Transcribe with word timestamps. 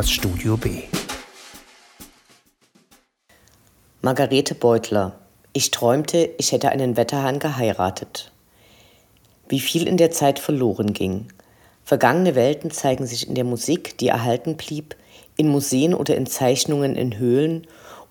das 0.00 0.10
Studio 0.10 0.56
B. 0.56 0.84
Margarete 4.00 4.54
Beutler. 4.54 5.18
Ich 5.52 5.72
träumte, 5.72 6.30
ich 6.38 6.52
hätte 6.52 6.70
einen 6.70 6.96
Wetterhahn 6.96 7.38
geheiratet. 7.38 8.32
Wie 9.50 9.60
viel 9.60 9.86
in 9.86 9.98
der 9.98 10.10
Zeit 10.10 10.38
verloren 10.38 10.94
ging. 10.94 11.26
Vergangene 11.84 12.34
Welten 12.34 12.70
zeigen 12.70 13.06
sich 13.06 13.28
in 13.28 13.34
der 13.34 13.44
Musik, 13.44 13.98
die 13.98 14.08
erhalten 14.08 14.56
blieb, 14.56 14.96
in 15.36 15.48
Museen 15.48 15.92
oder 15.92 16.16
in 16.16 16.24
Zeichnungen 16.24 16.96
in 16.96 17.18
Höhlen 17.18 17.66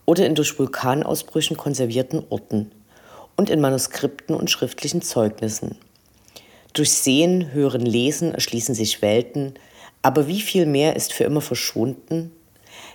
oder 0.06 0.28
in 0.28 0.36
durch 0.36 0.60
Vulkanausbrüchen 0.60 1.58
konservierten 1.58 2.24
Orten 2.30 2.72
und 3.36 3.50
in 3.50 3.62
Manuskripten 3.62 4.36
und 4.36 4.52
schriftlichen 4.52 5.02
Zeugnissen. 5.02 5.76
Durch 6.74 6.92
Sehen, 6.92 7.52
Hören, 7.52 7.82
Lesen 7.82 8.36
erschließen 8.36 8.76
sich 8.76 9.02
Welten, 9.02 9.56
aber 10.02 10.28
wie 10.28 10.42
viel 10.42 10.66
mehr 10.66 10.96
ist 10.96 11.14
für 11.14 11.26
immer 11.26 11.42
verschwunden? 11.42 12.32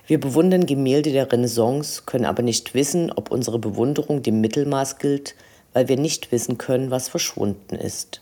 Wir 0.06 0.20
bewundern 0.20 0.66
Gemälde 0.66 1.12
der 1.12 1.30
Renaissance, 1.30 2.02
können 2.06 2.24
aber 2.24 2.42
nicht 2.42 2.74
wissen, 2.74 3.10
ob 3.12 3.30
unsere 3.30 3.58
Bewunderung 3.58 4.22
dem 4.22 4.40
Mittelmaß 4.40 4.98
gilt, 4.98 5.34
weil 5.72 5.88
wir 5.88 5.96
nicht 5.96 6.32
wissen 6.32 6.58
können, 6.58 6.90
was 6.90 7.08
verschwunden 7.08 7.76
ist. 7.76 8.20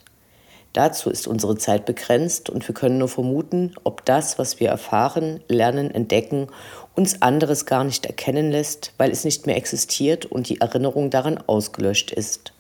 Dazu 0.73 1.11
ist 1.11 1.27
unsere 1.27 1.59
Zeit 1.59 1.85
begrenzt 1.85 2.49
und 2.49 2.67
wir 2.67 2.75
können 2.75 2.99
nur 2.99 3.09
vermuten, 3.09 3.75
ob 3.85 4.05
das, 4.07 4.39
was 4.39 4.59
wir 4.59 4.71
erfahren, 4.71 5.41
lernen, 5.49 5.91
entdecken, 5.91 6.47
uns 6.95 7.21
anderes 7.21 7.67
gar 7.67 7.85
nicht 7.85 8.07
erkennen 8.07 8.51
lässt, 8.51 8.93
weil 8.97 9.11
es 9.11 9.25
nicht 9.25 9.47
mehr 9.47 9.57
existiert 9.57 10.25
und 10.25 10.49
die 10.49 10.61
Erinnerung 10.61 11.11
daran 11.11 11.37
ausgelöscht 11.47 12.11
ist. 12.11 12.55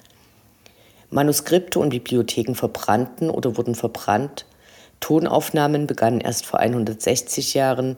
Manuskripte 1.10 1.78
und 1.78 1.90
Bibliotheken 1.90 2.54
verbrannten 2.54 3.30
oder 3.30 3.56
wurden 3.56 3.74
verbrannt, 3.74 4.44
Tonaufnahmen 5.02 5.86
begannen 5.86 6.22
erst 6.22 6.46
vor 6.46 6.60
160 6.60 7.52
Jahren, 7.52 7.96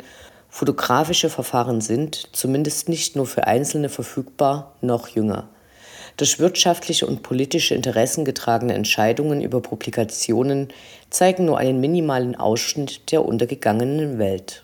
fotografische 0.49 1.31
Verfahren 1.31 1.81
sind, 1.81 2.29
zumindest 2.33 2.89
nicht 2.89 3.15
nur 3.15 3.27
für 3.27 3.47
Einzelne 3.47 3.89
verfügbar, 3.89 4.73
noch 4.81 5.07
jünger 5.07 5.49
durch 6.17 6.39
wirtschaftliche 6.39 7.07
und 7.07 7.23
politische 7.23 7.75
Interessen 7.75 8.25
getragene 8.25 8.75
Entscheidungen 8.75 9.41
über 9.41 9.61
Publikationen 9.61 10.69
zeigen 11.11 11.45
nur 11.45 11.59
einen 11.59 11.81
minimalen 11.81 12.37
Ausschnitt 12.37 13.11
der 13.11 13.25
untergegangenen 13.25 14.19
Welt. 14.19 14.63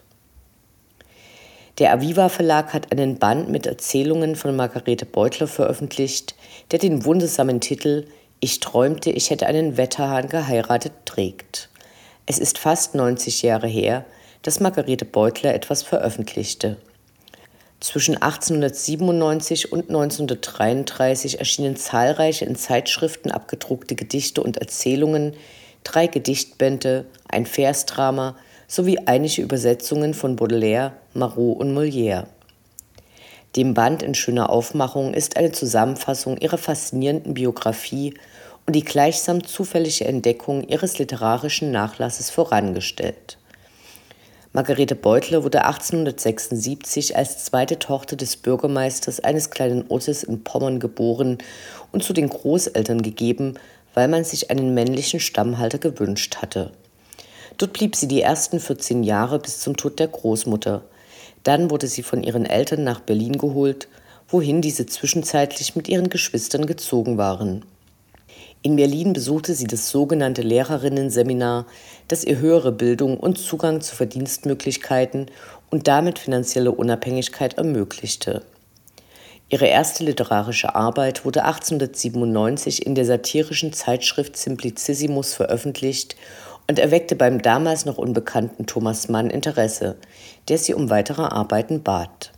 Der 1.78 1.92
Aviva 1.92 2.28
Verlag 2.28 2.72
hat 2.72 2.92
einen 2.92 3.18
Band 3.18 3.48
mit 3.48 3.66
Erzählungen 3.66 4.36
von 4.36 4.55
Margarete 4.55 5.06
Beutler 5.06 5.46
veröffentlicht, 5.46 6.34
der 6.70 6.78
den 6.78 7.05
wundersamen 7.05 7.61
Titel 7.61 8.06
Ich 8.38 8.61
träumte, 8.61 9.11
ich 9.11 9.30
hätte 9.30 9.46
einen 9.46 9.77
Wetterhahn 9.77 10.28
geheiratet 10.28 10.92
trägt. 11.05 11.70
Es 12.31 12.39
ist 12.39 12.59
fast 12.59 12.95
90 12.95 13.42
Jahre 13.42 13.67
her, 13.67 14.05
dass 14.42 14.61
Margarete 14.61 15.05
Beutler 15.05 15.53
etwas 15.53 15.83
veröffentlichte. 15.83 16.77
Zwischen 17.81 18.23
1897 18.23 19.73
und 19.73 19.89
1933 19.89 21.41
erschienen 21.41 21.75
zahlreiche 21.75 22.45
in 22.45 22.55
Zeitschriften 22.55 23.33
abgedruckte 23.33 23.97
Gedichte 23.97 24.45
und 24.45 24.58
Erzählungen, 24.58 25.34
drei 25.83 26.06
Gedichtbände, 26.06 27.06
ein 27.28 27.47
Versdrama 27.47 28.36
sowie 28.69 29.01
einige 29.06 29.42
Übersetzungen 29.42 30.14
von 30.14 30.36
Baudelaire, 30.36 30.92
Marot 31.14 31.58
und 31.58 31.77
Molière. 31.77 32.27
Dem 33.56 33.75
Band 33.75 34.05
in 34.05 34.14
schöner 34.14 34.51
Aufmachung 34.51 35.14
ist 35.14 35.36
eine 35.36 35.51
Zusammenfassung 35.51 36.36
ihrer 36.36 36.58
faszinierenden 36.58 37.34
Biografie 37.34 38.14
und 38.66 38.75
die 38.77 38.84
gleichsam 38.84 39.44
zufällige 39.44 40.05
Entdeckung 40.05 40.62
ihres 40.67 40.98
literarischen 40.98 41.70
Nachlasses 41.70 42.30
vorangestellt. 42.30 43.39
Margarete 44.52 44.96
Beutler 44.96 45.45
wurde 45.45 45.64
1876 45.64 47.17
als 47.17 47.45
zweite 47.45 47.79
Tochter 47.79 48.17
des 48.17 48.36
Bürgermeisters 48.36 49.20
eines 49.20 49.51
kleinen 49.51 49.84
Ortes 49.89 50.24
in 50.24 50.42
Pommern 50.42 50.80
geboren 50.80 51.39
und 51.92 52.02
zu 52.02 52.12
den 52.12 52.29
Großeltern 52.29 53.02
gegeben, 53.02 53.55
weil 53.95 54.08
man 54.08 54.24
sich 54.24 54.51
einen 54.51 54.74
männlichen 54.74 55.20
Stammhalter 55.20 55.79
gewünscht 55.79 56.39
hatte. 56.39 56.73
Dort 57.58 57.74
blieb 57.74 57.95
sie 57.95 58.08
die 58.08 58.23
ersten 58.23 58.58
14 58.58 59.05
Jahre 59.05 59.39
bis 59.39 59.61
zum 59.61 59.77
Tod 59.77 60.01
der 60.01 60.08
Großmutter. 60.08 60.83
Dann 61.45 61.70
wurde 61.70 61.86
sie 61.86 62.02
von 62.02 62.24
ihren 62.24 62.45
Eltern 62.45 62.83
nach 62.83 63.01
Berlin 63.01 63.39
geholt, 63.39 63.86
wohin 64.29 64.63
diese 64.63 64.86
zwischenzeitlich 64.86 65.77
mit 65.77 65.89
ihren 65.89 66.08
Geschwistern 66.08 66.67
gezogen 66.67 67.18
waren. 67.18 67.64
In 68.62 68.76
Berlin 68.76 69.14
besuchte 69.14 69.54
sie 69.54 69.66
das 69.66 69.88
sogenannte 69.88 70.42
Lehrerinnenseminar, 70.42 71.66
das 72.08 72.24
ihr 72.24 72.38
höhere 72.38 72.72
Bildung 72.72 73.16
und 73.16 73.38
Zugang 73.38 73.80
zu 73.80 73.96
Verdienstmöglichkeiten 73.96 75.26
und 75.70 75.88
damit 75.88 76.18
finanzielle 76.18 76.72
Unabhängigkeit 76.72 77.54
ermöglichte. 77.54 78.42
Ihre 79.48 79.66
erste 79.66 80.04
literarische 80.04 80.74
Arbeit 80.74 81.24
wurde 81.24 81.44
1897 81.44 82.84
in 82.84 82.94
der 82.94 83.06
satirischen 83.06 83.72
Zeitschrift 83.72 84.36
Simplicissimus 84.36 85.32
veröffentlicht 85.32 86.14
und 86.68 86.78
erweckte 86.78 87.16
beim 87.16 87.40
damals 87.40 87.86
noch 87.86 87.96
unbekannten 87.96 88.66
Thomas 88.66 89.08
Mann 89.08 89.30
Interesse, 89.30 89.96
der 90.48 90.58
sie 90.58 90.74
um 90.74 90.90
weitere 90.90 91.22
Arbeiten 91.22 91.82
bat. 91.82 92.30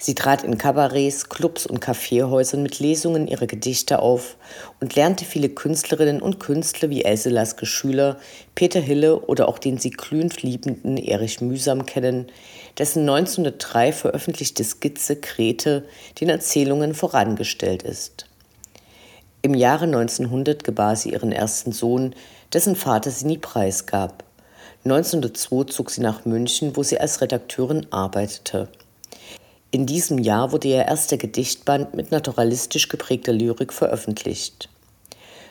Sie 0.00 0.14
trat 0.14 0.44
in 0.44 0.58
Kabarets, 0.58 1.28
Clubs 1.28 1.66
und 1.66 1.80
Kaffeehäusern 1.80 2.62
mit 2.62 2.78
Lesungen 2.78 3.26
ihrer 3.26 3.48
Gedichte 3.48 3.98
auf 3.98 4.36
und 4.80 4.94
lernte 4.94 5.24
viele 5.24 5.48
Künstlerinnen 5.48 6.22
und 6.22 6.38
Künstler 6.38 6.88
wie 6.88 7.02
Else 7.02 7.30
Laske 7.30 7.66
Schüler, 7.66 8.16
Peter 8.54 8.78
Hille 8.78 9.18
oder 9.18 9.48
auch 9.48 9.58
den 9.58 9.78
sie 9.78 9.90
glühend 9.90 10.40
liebenden 10.42 10.98
Erich 10.98 11.40
Mühsam 11.40 11.84
kennen, 11.84 12.28
dessen 12.78 13.00
1903 13.08 13.92
veröffentlichte 13.92 14.62
Skizze 14.62 15.16
Krete 15.16 15.84
den 16.20 16.28
Erzählungen 16.28 16.94
vorangestellt 16.94 17.82
ist. 17.82 18.26
Im 19.42 19.54
Jahre 19.54 19.86
1900 19.86 20.62
gebar 20.62 20.94
sie 20.94 21.10
ihren 21.10 21.32
ersten 21.32 21.72
Sohn, 21.72 22.14
dessen 22.52 22.76
Vater 22.76 23.10
sie 23.10 23.26
nie 23.26 23.38
preisgab. 23.38 24.22
1902 24.84 25.64
zog 25.72 25.90
sie 25.90 26.02
nach 26.02 26.24
München, 26.24 26.76
wo 26.76 26.84
sie 26.84 27.00
als 27.00 27.20
Redakteurin 27.20 27.86
arbeitete. 27.90 28.68
In 29.70 29.84
diesem 29.84 30.16
Jahr 30.16 30.50
wurde 30.52 30.68
ihr 30.68 30.86
erster 30.86 31.18
Gedichtband 31.18 31.94
mit 31.94 32.10
naturalistisch 32.10 32.88
geprägter 32.88 33.34
Lyrik 33.34 33.74
veröffentlicht. 33.74 34.70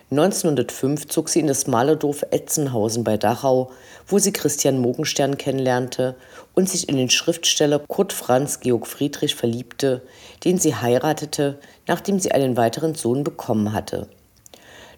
1905 0.09 1.07
zog 1.07 1.29
sie 1.29 1.41
in 1.41 1.47
das 1.47 1.67
Malerdorf 1.67 2.23
Etzenhausen 2.31 3.03
bei 3.03 3.17
Dachau, 3.17 3.72
wo 4.07 4.17
sie 4.17 4.33
Christian 4.33 4.79
Mogenstern 4.79 5.38
kennenlernte 5.38 6.16
und 6.55 6.67
sich 6.67 6.89
in 6.89 6.97
den 6.97 7.11
Schriftsteller 7.11 7.79
Kurt 7.88 8.11
Franz 8.11 8.59
Georg 8.61 8.88
Friedrich 8.88 9.35
verliebte, 9.35 10.01
den 10.45 10.57
sie 10.57 10.73
heiratete, 10.73 11.59
nachdem 11.85 12.19
sie 12.19 12.31
einen 12.31 12.57
weiteren 12.57 12.95
Sohn 12.95 13.23
bekommen 13.23 13.72
hatte. 13.72 14.07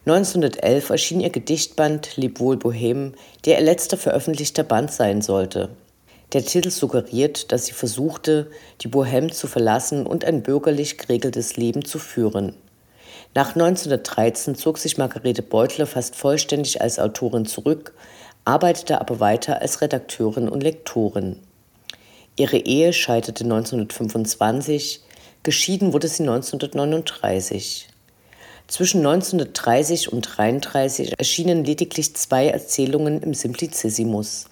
1911 0.06 0.91
erschien 0.91 1.19
ihr 1.19 1.30
Gedichtband 1.30 2.16
Leb 2.16 2.40
wohl 2.40 2.56
Bohem, 2.56 3.16
der 3.44 3.59
ihr 3.59 3.66
letzter 3.66 3.97
veröffentlichter 3.97 4.63
Band 4.63 4.91
sein 4.91 5.22
sollte. 5.22 5.69
Der 6.34 6.46
Titel 6.46 6.70
suggeriert, 6.70 7.52
dass 7.52 7.66
sie 7.66 7.72
versuchte, 7.72 8.52
die 8.82 8.88
Bohème 8.88 9.32
zu 9.32 9.48
verlassen 9.48 10.06
und 10.06 10.24
ein 10.24 10.44
bürgerlich 10.44 11.00
geregeltes 11.00 11.58
Leben 11.58 11.84
zu 11.84 11.98
führen. 11.98 12.54
Nach 13.34 13.56
1913 13.56 14.54
zog 14.54 14.78
sich 14.78 15.00
Margarete 15.00 15.42
Beutler 15.42 15.88
fast 15.88 16.16
vollständig 16.16 16.82
als 16.82 17.00
Autorin 17.00 17.48
zurück, 17.48 17.94
arbeitete 18.46 19.02
aber 19.02 19.20
weiter 19.20 19.62
als 19.62 19.82
Redakteurin 19.82 20.50
und 20.50 20.62
Lektorin. 20.62 21.38
Ihre 22.36 22.58
Ehe 22.58 22.94
scheiterte 22.94 23.44
1925, 23.44 25.02
geschieden 25.42 25.94
wurde 25.94 26.08
sie 26.08 26.24
1939. 26.24 27.88
Zwischen 28.68 29.00
1930 29.00 30.14
und 30.14 30.28
1933 30.28 31.18
erschienen 31.18 31.66
lediglich 31.66 32.16
zwei 32.16 32.50
Erzählungen 32.50 33.24
im 33.24 33.34
Simplicissimus. 33.34 34.49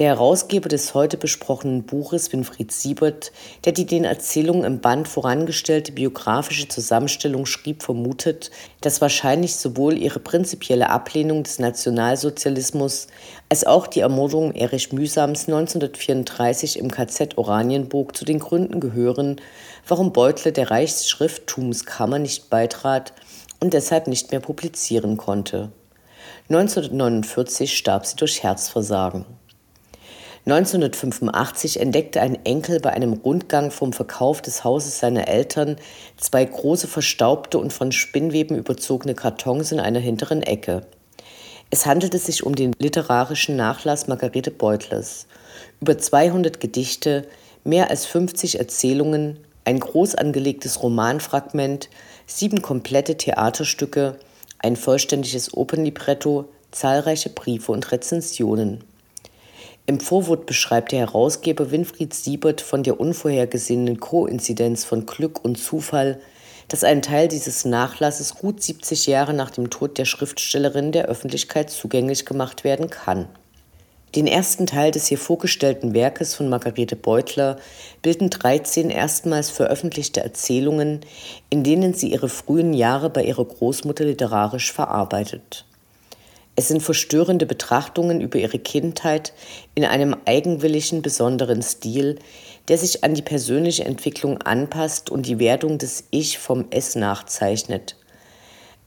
Der 0.00 0.14
Herausgeber 0.14 0.70
des 0.70 0.94
heute 0.94 1.18
besprochenen 1.18 1.82
Buches, 1.82 2.32
Winfried 2.32 2.72
Siebert, 2.72 3.32
der 3.66 3.72
die 3.72 3.84
den 3.84 4.04
Erzählungen 4.04 4.64
im 4.64 4.80
Band 4.80 5.06
vorangestellte 5.06 5.92
biografische 5.92 6.68
Zusammenstellung 6.68 7.44
schrieb, 7.44 7.82
vermutet, 7.82 8.50
dass 8.80 9.02
wahrscheinlich 9.02 9.56
sowohl 9.56 9.98
ihre 9.98 10.18
prinzipielle 10.18 10.88
Ablehnung 10.88 11.42
des 11.42 11.58
Nationalsozialismus 11.58 13.08
als 13.50 13.66
auch 13.66 13.86
die 13.86 14.00
Ermordung 14.00 14.54
Erich 14.54 14.90
Mühsams 14.90 15.48
1934 15.48 16.78
im 16.78 16.90
KZ 16.90 17.36
Oranienburg 17.36 18.16
zu 18.16 18.24
den 18.24 18.38
Gründen 18.38 18.80
gehören, 18.80 19.38
warum 19.86 20.14
Beutle 20.14 20.52
der 20.52 20.70
Reichsschrifttumskammer 20.70 22.18
nicht 22.18 22.48
beitrat 22.48 23.12
und 23.60 23.74
deshalb 23.74 24.06
nicht 24.06 24.30
mehr 24.30 24.40
publizieren 24.40 25.18
konnte. 25.18 25.72
1949 26.48 27.76
starb 27.76 28.06
sie 28.06 28.16
durch 28.16 28.42
Herzversagen. 28.42 29.26
1985 30.46 31.80
entdeckte 31.80 32.22
ein 32.22 32.44
Enkel 32.46 32.80
bei 32.80 32.90
einem 32.90 33.12
Rundgang 33.12 33.70
vom 33.70 33.92
Verkauf 33.92 34.40
des 34.40 34.64
Hauses 34.64 34.98
seiner 34.98 35.28
Eltern 35.28 35.76
zwei 36.16 36.44
große 36.44 36.88
verstaubte 36.88 37.58
und 37.58 37.74
von 37.74 37.92
Spinnweben 37.92 38.56
überzogene 38.56 39.14
Kartons 39.14 39.70
in 39.70 39.80
einer 39.80 39.98
hinteren 39.98 40.42
Ecke. 40.42 40.86
Es 41.68 41.84
handelte 41.84 42.18
sich 42.18 42.42
um 42.42 42.54
den 42.54 42.72
literarischen 42.78 43.54
Nachlass 43.54 44.08
Margarete 44.08 44.50
Beutlers. 44.50 45.26
Über 45.80 45.98
200 45.98 46.58
Gedichte, 46.58 47.28
mehr 47.62 47.90
als 47.90 48.06
50 48.06 48.58
Erzählungen, 48.58 49.38
ein 49.64 49.78
groß 49.78 50.14
angelegtes 50.14 50.82
Romanfragment, 50.82 51.90
sieben 52.26 52.62
komplette 52.62 53.16
Theaterstücke, 53.16 54.16
ein 54.58 54.76
vollständiges 54.76 55.54
Opernlibretto, 55.54 56.48
zahlreiche 56.70 57.28
Briefe 57.28 57.72
und 57.72 57.92
Rezensionen. 57.92 58.82
Im 59.90 59.98
Vorwort 59.98 60.46
beschreibt 60.46 60.92
der 60.92 61.00
Herausgeber 61.00 61.72
Winfried 61.72 62.14
Siebert 62.14 62.60
von 62.60 62.84
der 62.84 63.00
unvorhergesehenen 63.00 63.98
Koinzidenz 63.98 64.84
von 64.84 65.04
Glück 65.04 65.44
und 65.44 65.58
Zufall, 65.58 66.20
dass 66.68 66.84
ein 66.84 67.02
Teil 67.02 67.26
dieses 67.26 67.64
Nachlasses 67.64 68.36
gut 68.36 68.62
70 68.62 69.08
Jahre 69.08 69.34
nach 69.34 69.50
dem 69.50 69.68
Tod 69.68 69.98
der 69.98 70.04
Schriftstellerin 70.04 70.92
der 70.92 71.06
Öffentlichkeit 71.06 71.70
zugänglich 71.70 72.24
gemacht 72.24 72.62
werden 72.62 72.88
kann. 72.88 73.26
Den 74.14 74.28
ersten 74.28 74.68
Teil 74.68 74.92
des 74.92 75.08
hier 75.08 75.18
vorgestellten 75.18 75.92
Werkes 75.92 76.36
von 76.36 76.48
Margarete 76.48 76.94
Beutler 76.94 77.58
bilden 78.00 78.30
13 78.30 78.90
erstmals 78.90 79.50
veröffentlichte 79.50 80.20
Erzählungen, 80.20 81.00
in 81.48 81.64
denen 81.64 81.94
sie 81.94 82.12
ihre 82.12 82.28
frühen 82.28 82.74
Jahre 82.74 83.10
bei 83.10 83.24
ihrer 83.24 83.44
Großmutter 83.44 84.04
literarisch 84.04 84.70
verarbeitet. 84.70 85.64
Es 86.60 86.68
sind 86.68 86.82
verstörende 86.82 87.46
Betrachtungen 87.46 88.20
über 88.20 88.38
ihre 88.38 88.58
Kindheit 88.58 89.32
in 89.74 89.86
einem 89.86 90.14
eigenwilligen, 90.26 91.00
besonderen 91.00 91.62
Stil, 91.62 92.18
der 92.68 92.76
sich 92.76 93.02
an 93.02 93.14
die 93.14 93.22
persönliche 93.22 93.86
Entwicklung 93.86 94.42
anpasst 94.42 95.08
und 95.08 95.24
die 95.24 95.38
Wertung 95.38 95.78
des 95.78 96.04
Ich 96.10 96.36
vom 96.38 96.66
Es 96.68 96.96
nachzeichnet. 96.96 97.96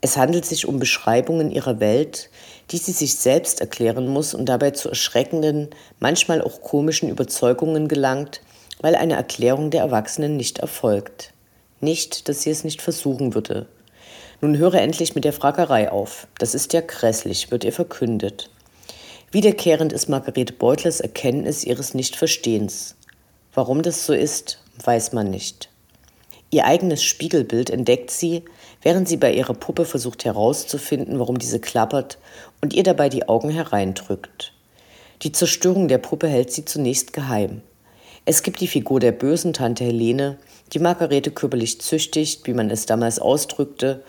Es 0.02 0.18
handelt 0.18 0.46
sich 0.46 0.68
um 0.68 0.78
Beschreibungen 0.78 1.50
ihrer 1.50 1.80
Welt, 1.80 2.30
die 2.70 2.78
sie 2.78 2.92
sich 2.92 3.16
selbst 3.16 3.60
erklären 3.60 4.08
muss 4.08 4.36
und 4.36 4.46
dabei 4.46 4.70
zu 4.70 4.90
erschreckenden, 4.90 5.72
manchmal 6.00 6.44
auch 6.44 6.62
komischen 6.62 7.10
Überzeugungen 7.10 7.88
gelangt, 7.88 8.42
weil 8.82 8.94
eine 8.94 9.16
Erklärung 9.16 9.72
der 9.72 9.82
Erwachsenen 9.82 10.38
nicht 10.38 10.60
erfolgt. 10.60 11.34
Nicht, 11.82 12.30
dass 12.30 12.44
sie 12.44 12.52
es 12.52 12.64
nicht 12.64 12.84
versuchen 12.84 13.34
würde. 13.34 13.66
Nun 14.44 14.58
höre 14.58 14.74
endlich 14.74 15.16
mit 15.16 15.24
der 15.24 15.32
Fragerei 15.32 15.90
auf. 15.90 16.28
Das 16.38 16.54
ist 16.54 16.74
ja 16.74 16.82
grässlich, 16.82 17.50
wird 17.50 17.64
ihr 17.64 17.72
verkündet. 17.72 18.50
Wiederkehrend 19.32 19.94
ist 19.94 20.10
Margarete 20.10 20.52
Beutlers 20.52 21.00
Erkenntnis 21.00 21.64
ihres 21.64 21.94
Nichtverstehens. 21.94 22.98
Warum 23.54 23.84
das 23.84 24.06
so 24.06 24.12
ist, 24.12 24.60
weiß 24.84 25.14
man 25.14 25.30
nicht. 25.30 25.70
Ihr 26.52 26.66
eigenes 26.66 27.02
Spiegelbild 27.04 27.70
entdeckt 27.70 28.12
sie, 28.12 28.44
während 28.82 29.08
sie 29.08 29.16
bei 29.16 29.34
ihrer 29.34 29.54
Puppe 29.54 29.86
versucht 29.86 30.26
herauszufinden, 30.26 31.20
warum 31.20 31.40
diese 31.40 31.62
klappert 31.62 32.18
und 32.60 32.74
ihr 32.74 32.84
dabei 32.84 33.08
die 33.08 33.30
Augen 33.30 33.50
hereindrückt. 33.50 34.52
Die 35.22 35.32
Zerstörung 35.32 35.88
der 35.88 36.00
Puppe 36.00 36.28
hält 36.28 36.52
sie 36.52 36.66
zunächst 36.66 37.14
geheim. 37.14 37.62
Es 38.26 38.44
gibt 38.44 38.60
die 38.60 38.68
Figur 38.68 39.00
der 39.00 39.14
bösen 39.14 39.54
Tante 39.54 39.86
Helene, 39.86 40.38
die 40.74 40.80
Margarete 40.80 41.32
körperlich 41.32 41.80
züchtigt, 41.80 42.46
wie 42.46 42.54
man 42.54 42.70
es 42.72 42.86
damals 42.86 43.20
ausdrückte, 43.20 44.04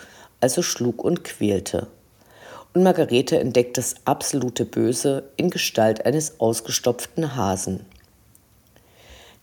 also 0.44 0.60
schlug 0.60 1.02
und 1.02 1.24
quälte. 1.24 1.86
Und 2.74 2.82
Margarete 2.82 3.40
entdeckt 3.40 3.78
das 3.78 3.94
absolute 4.04 4.66
Böse 4.66 5.30
in 5.38 5.48
Gestalt 5.48 6.04
eines 6.04 6.38
ausgestopften 6.38 7.34
Hasen. 7.34 7.86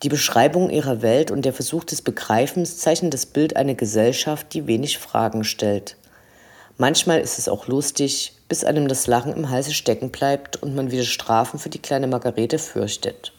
Die 0.04 0.10
Beschreibung 0.10 0.70
ihrer 0.70 1.02
Welt 1.02 1.32
und 1.32 1.44
der 1.44 1.54
Versuch 1.54 1.86
des 1.86 2.04
Begreifens 2.04 2.78
zeichnen 2.78 3.10
das 3.10 3.26
Bild 3.26 3.56
einer 3.56 3.74
Gesellschaft, 3.74 4.54
die 4.54 4.68
wenig 4.68 5.00
Fragen 5.00 5.44
stellt. 5.44 5.98
Manchmal 6.78 7.20
ist 7.20 7.40
es 7.40 7.50
auch 7.50 7.66
lustig, 7.66 8.34
bis 8.48 8.64
einem 8.64 8.88
das 8.88 9.08
Lachen 9.08 9.34
im 9.34 9.50
Halse 9.50 9.74
stecken 9.74 10.12
bleibt 10.12 10.62
und 10.62 10.76
man 10.76 10.92
wieder 10.92 11.04
Strafen 11.04 11.58
für 11.58 11.70
die 11.70 11.82
kleine 11.82 12.06
Margarete 12.06 12.60
fürchtet. 12.60 13.34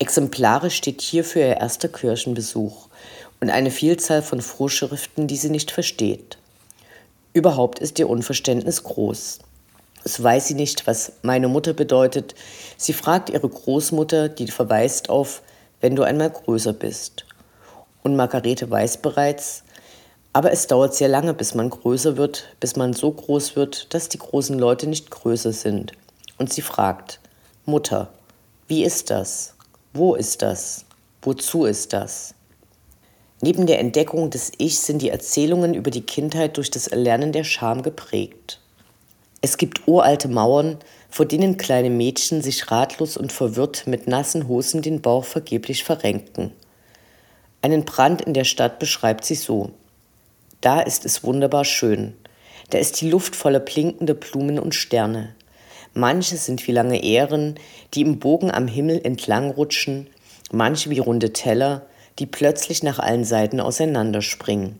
Exemplarisch 0.00 0.74
steht 0.74 1.00
hierfür 1.00 1.42
ihr 1.42 1.58
erster 1.58 1.88
Kirchenbesuch 1.88 2.88
und 3.40 3.50
eine 3.50 3.70
Vielzahl 3.70 4.22
von 4.22 4.40
Vorschriften, 4.40 5.28
die 5.28 5.36
sie 5.36 5.50
nicht 5.50 5.70
versteht. 5.70 6.38
Überhaupt 7.34 7.78
ist 7.78 7.98
ihr 7.98 8.10
Unverständnis 8.10 8.82
groß. 8.82 9.38
Es 10.04 10.22
weiß 10.22 10.48
sie 10.48 10.54
nicht, 10.54 10.86
was 10.86 11.12
meine 11.22 11.48
Mutter 11.48 11.72
bedeutet. 11.72 12.34
Sie 12.76 12.92
fragt 12.92 13.30
ihre 13.30 13.48
Großmutter, 13.48 14.28
die 14.28 14.48
verweist 14.48 15.08
auf, 15.08 15.42
wenn 15.80 15.96
du 15.96 16.02
einmal 16.02 16.30
größer 16.30 16.74
bist. 16.74 17.24
Und 18.02 18.16
Margarete 18.16 18.70
weiß 18.70 18.98
bereits, 18.98 19.62
aber 20.34 20.52
es 20.52 20.66
dauert 20.66 20.94
sehr 20.94 21.08
lange, 21.08 21.34
bis 21.34 21.54
man 21.54 21.70
größer 21.70 22.16
wird, 22.16 22.48
bis 22.60 22.76
man 22.76 22.92
so 22.92 23.10
groß 23.10 23.56
wird, 23.56 23.94
dass 23.94 24.08
die 24.08 24.18
großen 24.18 24.58
Leute 24.58 24.86
nicht 24.86 25.10
größer 25.10 25.52
sind. 25.52 25.92
Und 26.38 26.52
sie 26.52 26.62
fragt, 26.62 27.20
Mutter, 27.64 28.08
wie 28.66 28.84
ist 28.84 29.10
das? 29.10 29.54
Wo 29.92 30.14
ist 30.14 30.42
das? 30.42 30.84
Wozu 31.22 31.64
ist 31.64 31.92
das? 31.92 32.34
Neben 33.44 33.66
der 33.66 33.80
Entdeckung 33.80 34.30
des 34.30 34.52
Ich 34.58 34.78
sind 34.78 35.02
die 35.02 35.10
Erzählungen 35.10 35.74
über 35.74 35.90
die 35.90 36.02
Kindheit 36.02 36.56
durch 36.56 36.70
das 36.70 36.86
Erlernen 36.86 37.32
der 37.32 37.42
Scham 37.42 37.82
geprägt. 37.82 38.60
Es 39.40 39.56
gibt 39.56 39.88
uralte 39.88 40.28
Mauern, 40.28 40.78
vor 41.10 41.26
denen 41.26 41.56
kleine 41.56 41.90
Mädchen 41.90 42.40
sich 42.40 42.70
ratlos 42.70 43.16
und 43.16 43.32
verwirrt 43.32 43.88
mit 43.88 44.06
nassen 44.06 44.46
Hosen 44.46 44.80
den 44.80 45.02
Bauch 45.02 45.24
vergeblich 45.24 45.82
verrenken. 45.82 46.52
Einen 47.62 47.84
Brand 47.84 48.22
in 48.22 48.32
der 48.32 48.44
Stadt 48.44 48.78
beschreibt 48.78 49.24
sie 49.24 49.34
so. 49.34 49.70
Da 50.60 50.80
ist 50.80 51.04
es 51.04 51.24
wunderbar 51.24 51.64
schön. 51.64 52.14
Da 52.70 52.78
ist 52.78 53.00
die 53.00 53.10
Luft 53.10 53.34
voller 53.34 53.58
blinkender 53.58 54.14
Blumen 54.14 54.60
und 54.60 54.76
Sterne. 54.76 55.34
Manche 55.94 56.36
sind 56.36 56.64
wie 56.68 56.72
lange 56.72 57.02
Ähren, 57.02 57.56
die 57.94 58.02
im 58.02 58.20
Bogen 58.20 58.52
am 58.52 58.68
Himmel 58.68 59.00
entlangrutschen, 59.02 60.06
manche 60.52 60.90
wie 60.90 61.00
runde 61.00 61.32
Teller, 61.32 61.82
die 62.18 62.26
plötzlich 62.26 62.82
nach 62.82 62.98
allen 62.98 63.24
Seiten 63.24 63.60
auseinanderspringen. 63.60 64.78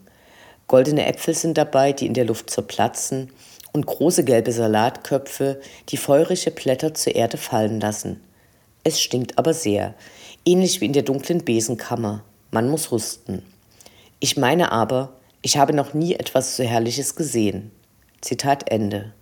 Goldene 0.66 1.06
Äpfel 1.06 1.34
sind 1.34 1.58
dabei, 1.58 1.92
die 1.92 2.06
in 2.06 2.14
der 2.14 2.24
Luft 2.24 2.50
zerplatzen, 2.50 3.30
und 3.72 3.86
große 3.86 4.24
gelbe 4.24 4.52
Salatköpfe, 4.52 5.60
die 5.88 5.96
feurige 5.96 6.50
Blätter 6.50 6.92
zur 6.94 7.14
Erde 7.14 7.38
fallen 7.38 7.80
lassen. 7.80 8.20
Es 8.84 9.00
stinkt 9.00 9.38
aber 9.38 9.54
sehr, 9.54 9.94
ähnlich 10.44 10.80
wie 10.80 10.86
in 10.86 10.92
der 10.92 11.02
dunklen 11.02 11.44
Besenkammer. 11.44 12.22
Man 12.50 12.68
muss 12.68 12.92
rüsten. 12.92 13.42
Ich 14.20 14.36
meine 14.36 14.72
aber, 14.72 15.14
ich 15.40 15.56
habe 15.56 15.72
noch 15.72 15.94
nie 15.94 16.14
etwas 16.14 16.56
so 16.56 16.62
Herrliches 16.62 17.16
gesehen. 17.16 17.70
Zitat 18.20 18.70
Ende. 18.70 19.12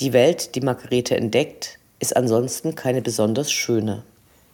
Die 0.00 0.12
Welt, 0.12 0.54
die 0.54 0.60
Margarete 0.60 1.16
entdeckt, 1.16 1.78
ist 1.98 2.16
ansonsten 2.16 2.74
keine 2.74 3.02
besonders 3.02 3.52
schöne. 3.52 4.02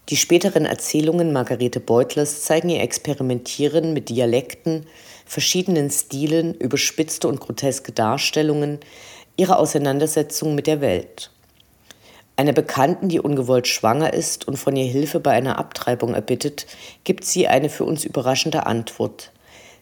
Die 0.08 0.16
späteren 0.16 0.66
Erzählungen 0.66 1.32
Margarete 1.32 1.80
Beutlers 1.80 2.42
zeigen 2.42 2.68
ihr 2.68 2.80
Experimentieren 2.80 3.92
mit 3.92 4.08
Dialekten, 4.08 4.86
verschiedenen 5.25 5.90
Stilen, 5.90 6.54
überspitzte 6.54 7.26
und 7.26 7.40
groteske 7.40 7.90
Darstellungen, 7.90 8.78
ihre 9.36 9.58
Auseinandersetzung 9.58 10.54
mit 10.54 10.68
der 10.68 10.80
Welt. 10.80 11.32
Einer 12.36 12.52
Bekannten, 12.52 13.08
die 13.08 13.18
ungewollt 13.18 13.66
schwanger 13.66 14.12
ist 14.12 14.46
und 14.46 14.58
von 14.58 14.76
ihr 14.76 14.84
Hilfe 14.84 15.18
bei 15.18 15.32
einer 15.32 15.58
Abtreibung 15.58 16.14
erbittet, 16.14 16.66
gibt 17.02 17.25
sie 17.25 17.48
eine 17.48 17.68
für 17.68 17.84
uns 17.84 18.04
überraschende 18.04 18.64
Antwort. 18.66 19.32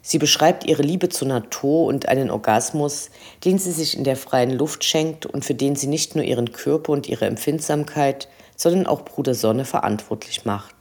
Sie 0.01 0.19
beschreibt 0.19 0.65
ihre 0.65 0.83
Liebe 0.83 1.11
zur 1.11 1.29
Natur 1.29 1.85
und 1.85 2.09
einen 2.09 2.31
Orgasmus, 2.31 3.11
den 3.45 3.59
sie 3.59 3.73
sich 3.73 3.95
in 3.95 4.05
der 4.05 4.17
freien 4.17 4.53
Luft 4.53 4.85
schenkt 4.85 5.27
und 5.27 5.45
für 5.45 5.55
den 5.55 5.77
sie 5.77 5.87
nicht 5.87 6.15
nur 6.15 6.25
ihren 6.25 6.53
Körper 6.53 6.93
und 6.93 7.09
ihre 7.11 7.27
Empfindsamkeit, 7.27 8.29
sondern 8.57 8.87
auch 8.87 9.03
Bruder 9.05 9.35
Sonne 9.35 9.65
verantwortlich 9.65 10.45
macht. 10.45 10.75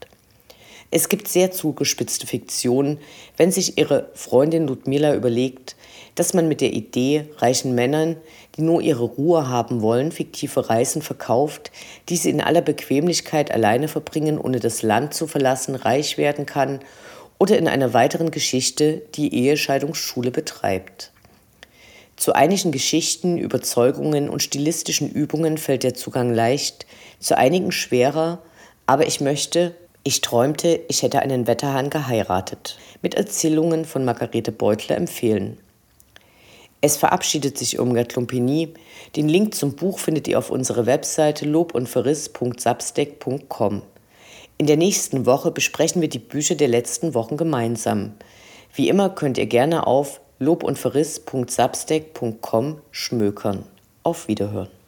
Es 0.96 1.10
gibt 1.10 1.28
sehr 1.28 1.52
zugespitzte 1.52 2.28
Fiktionen, 2.28 3.00
wenn 3.36 3.52
sich 3.52 3.80
ihre 3.80 4.12
Freundin 4.14 4.68
Ludmila 4.68 5.16
überlegt, 5.16 5.76
dass 6.14 6.36
man 6.36 6.48
mit 6.48 6.62
der 6.62 6.72
Idee, 6.72 7.26
reichen 7.38 7.74
Männern, 7.74 8.18
die 8.56 8.62
nur 8.62 8.80
ihre 8.80 9.04
Ruhe 9.04 9.50
haben 9.50 9.82
wollen, 9.82 10.12
fiktive 10.12 10.70
Reisen 10.70 11.02
verkauft, 11.02 11.72
die 12.10 12.18
sie 12.18 12.30
in 12.30 12.42
aller 12.42 12.62
Bequemlichkeit 12.62 13.52
alleine 13.52 13.88
verbringen, 13.88 14.38
ohne 14.38 14.60
das 14.60 14.84
Land 14.84 15.16
zu 15.16 15.26
verlassen, 15.26 15.74
reich 15.74 16.20
werden 16.20 16.46
kann 16.46 16.80
oder 17.40 17.58
in 17.58 17.68
einer 17.68 17.94
weiteren 17.94 18.30
Geschichte 18.30 19.02
die 19.16 19.34
Ehescheidungsschule 19.34 20.30
betreibt. 20.30 21.12
Zu 22.16 22.34
einigen 22.34 22.72
Geschichten, 22.72 23.38
Überzeugungen 23.38 24.30
und 24.30 24.42
stilistischen 24.44 25.10
Übungen 25.10 25.58
fällt 25.58 25.84
der 25.84 25.94
Zugang 25.94 26.34
leicht, 26.34 26.86
zu 27.20 27.38
einigen 27.38 27.72
schwerer, 27.72 28.40
aber 28.86 29.08
ich 29.08 29.22
möchte, 29.22 29.74
ich 30.04 30.22
träumte, 30.22 30.82
ich 30.90 31.02
hätte 31.02 31.22
einen 31.22 31.48
Wetterhahn 31.48 31.90
geheiratet, 31.90 32.78
mit 33.02 33.16
Erzählungen 33.16 33.86
von 33.86 34.06
Margarete 34.06 34.52
Beutler 34.52 34.98
empfehlen. 34.98 35.58
Es 36.82 36.98
verabschiedet 36.98 37.58
sich 37.58 37.78
Irmgard 37.78 38.14
Lumpini. 38.16 38.74
Den 39.16 39.30
Link 39.30 39.56
zum 39.56 39.78
Buch 39.78 40.00
findet 40.00 40.28
ihr 40.28 40.38
auf 40.38 40.50
unserer 40.50 40.86
Webseite 40.86 41.46
lobundverriss.substack.com. 41.46 43.84
In 44.58 44.68
der 44.68 44.76
nächsten 44.76 45.26
Woche 45.26 45.52
besprechen 45.52 46.02
wir 46.02 46.10
die 46.10 46.20
Bücher 46.20 46.56
der 46.56 46.68
letzten 46.68 47.14
Wochen 47.14 47.38
gemeinsam. 47.38 48.16
Wie 48.76 48.90
immer 48.90 49.10
könnt 49.10 49.38
ihr 49.38 49.46
gerne 49.46 49.88
auf 49.88 50.20
lobundverriss.substack.com 50.44 52.82
schmökern. 52.92 53.64
Auf 54.04 54.28
Wiederhören. 54.28 54.83